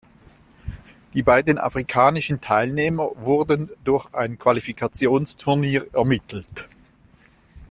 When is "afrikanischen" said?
1.59-2.41